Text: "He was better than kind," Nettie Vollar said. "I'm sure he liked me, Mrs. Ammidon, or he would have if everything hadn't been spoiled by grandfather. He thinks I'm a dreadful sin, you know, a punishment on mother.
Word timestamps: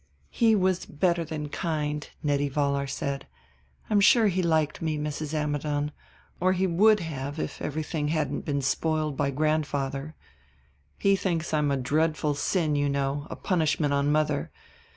"He 0.31 0.55
was 0.55 0.87
better 0.87 1.23
than 1.23 1.49
kind," 1.49 2.09
Nettie 2.23 2.49
Vollar 2.49 2.87
said. 2.89 3.27
"I'm 3.87 3.99
sure 4.01 4.29
he 4.29 4.41
liked 4.41 4.81
me, 4.81 4.97
Mrs. 4.97 5.31
Ammidon, 5.35 5.91
or 6.39 6.53
he 6.53 6.65
would 6.65 7.01
have 7.01 7.37
if 7.37 7.61
everything 7.61 8.07
hadn't 8.07 8.41
been 8.41 8.63
spoiled 8.63 9.15
by 9.15 9.29
grandfather. 9.29 10.15
He 10.97 11.15
thinks 11.15 11.53
I'm 11.53 11.69
a 11.69 11.77
dreadful 11.77 12.33
sin, 12.33 12.75
you 12.75 12.89
know, 12.89 13.27
a 13.29 13.35
punishment 13.35 13.93
on 13.93 14.11
mother. 14.11 14.49